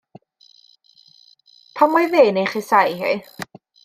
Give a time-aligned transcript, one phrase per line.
[1.75, 3.13] Pam oedd e'n ei chasáu hi?